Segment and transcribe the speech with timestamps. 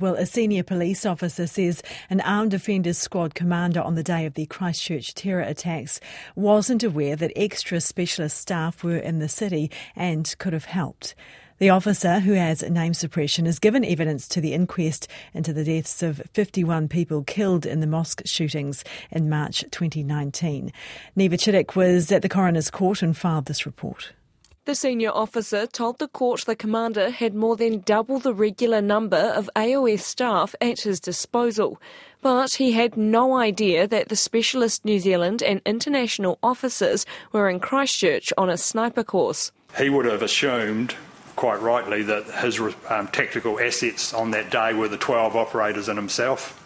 [0.00, 4.34] Well, a senior police officer says an armed offenders squad commander on the day of
[4.34, 5.98] the Christchurch terror attacks
[6.36, 11.16] wasn't aware that extra specialist staff were in the city and could have helped.
[11.58, 16.00] The officer, who has name suppression, has given evidence to the inquest into the deaths
[16.00, 20.72] of 51 people killed in the mosque shootings in March 2019.
[21.16, 24.12] Niva Chittock was at the coroner's court and filed this report.
[24.68, 29.16] The senior officer told the court the commander had more than double the regular number
[29.16, 31.80] of AOS staff at his disposal.
[32.20, 37.60] But he had no idea that the specialist New Zealand and international officers were in
[37.60, 39.52] Christchurch on a sniper course.
[39.78, 40.94] He would have assumed
[41.34, 42.60] quite rightly that his
[42.90, 46.62] um, tactical assets on that day were the 12 operators and himself.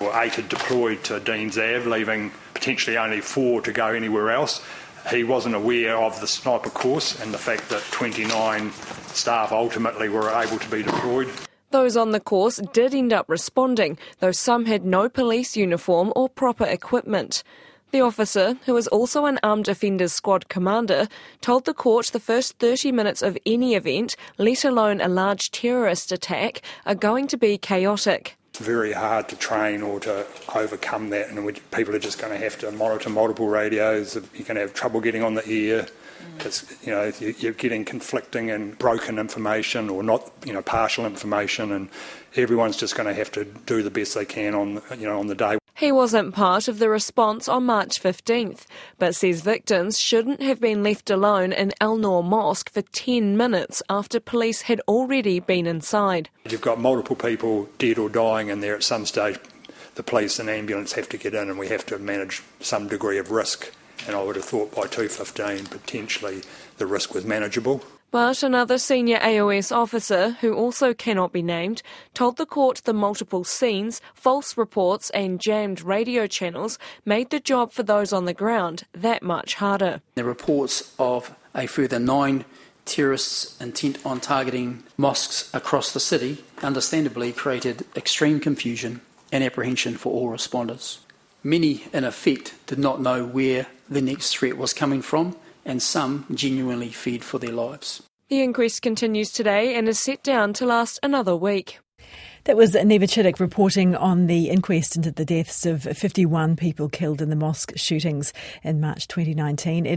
[0.00, 4.64] Well, eight had deployed to Dean's Ave, leaving potentially only four to go anywhere else.
[5.10, 8.72] He wasn't aware of the sniper course and the fact that 29
[9.12, 11.30] staff ultimately were able to be deployed.
[11.70, 16.28] Those on the course did end up responding, though some had no police uniform or
[16.28, 17.42] proper equipment.
[17.90, 21.06] The officer, who is also an armed offenders squad commander,
[21.40, 26.10] told the court the first 30 minutes of any event, let alone a large terrorist
[26.10, 28.36] attack, are going to be chaotic.
[28.54, 30.24] It's very hard to train or to
[30.54, 34.14] overcome that, and people are just going to have to monitor multiple radios.
[34.14, 35.88] You're going to have trouble getting on the air.
[36.38, 36.86] Because mm.
[36.86, 41.88] you know you're getting conflicting and broken information or not you know partial information, and
[42.36, 45.26] everyone's just going to have to do the best they can on you know on
[45.26, 45.58] the day.
[45.84, 48.64] He wasn't part of the response on March 15th,
[48.98, 53.82] but says victims shouldn't have been left alone in Al Noor Mosque for 10 minutes
[53.90, 56.30] after police had already been inside.
[56.48, 59.38] You've got multiple people dead or dying in there at some stage.
[59.96, 63.18] The police and ambulance have to get in and we have to manage some degree
[63.18, 63.70] of risk.
[64.06, 66.40] And I would have thought by 2.15 potentially
[66.78, 67.84] the risk was manageable.
[68.14, 71.82] But another senior AOS officer, who also cannot be named,
[72.14, 77.72] told the court the multiple scenes, false reports, and jammed radio channels made the job
[77.72, 80.00] for those on the ground that much harder.
[80.14, 82.44] The reports of a further nine
[82.84, 89.00] terrorists intent on targeting mosques across the city understandably created extreme confusion
[89.32, 90.98] and apprehension for all responders.
[91.42, 96.26] Many, in effect, did not know where the next threat was coming from and some
[96.32, 98.02] genuinely feared for their lives.
[98.28, 101.78] The inquest continues today and is set down to last another week.
[102.44, 107.22] That was Niva Chittock reporting on the inquest into the deaths of 51 people killed
[107.22, 109.86] in the mosque shootings in March 2019.